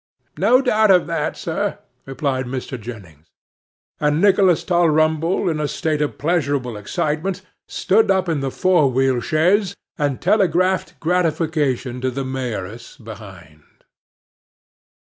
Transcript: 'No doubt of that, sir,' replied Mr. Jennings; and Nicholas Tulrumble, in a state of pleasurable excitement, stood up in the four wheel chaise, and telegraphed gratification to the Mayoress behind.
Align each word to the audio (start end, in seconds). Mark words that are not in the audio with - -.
'No 0.35 0.63
doubt 0.63 0.89
of 0.89 1.05
that, 1.05 1.37
sir,' 1.37 1.77
replied 2.07 2.47
Mr. 2.47 2.81
Jennings; 2.81 3.27
and 3.99 4.19
Nicholas 4.19 4.63
Tulrumble, 4.63 5.47
in 5.47 5.59
a 5.59 5.67
state 5.67 6.01
of 6.01 6.17
pleasurable 6.17 6.75
excitement, 6.75 7.43
stood 7.67 8.09
up 8.09 8.27
in 8.27 8.39
the 8.39 8.49
four 8.49 8.89
wheel 8.91 9.21
chaise, 9.21 9.75
and 9.99 10.19
telegraphed 10.19 10.99
gratification 10.99 12.01
to 12.01 12.09
the 12.09 12.25
Mayoress 12.25 12.97
behind. 12.97 13.61